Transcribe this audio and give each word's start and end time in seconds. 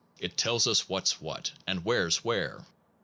It 0.17 0.35
tells 0.35 0.65
us 0.65 0.89
what 0.89 1.03
s 1.03 1.21
what, 1.21 1.51
and 1.67 1.85
where 1.85 2.07
s 2.07 2.23
where. 2.23 2.65